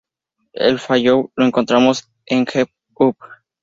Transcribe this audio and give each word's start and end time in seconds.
En 0.53 0.79
Fallout, 0.79 1.31
lo 1.35 1.45
encontramos 1.45 2.09
en 2.25 2.43
The 2.45 2.65
Hub. 2.97 3.15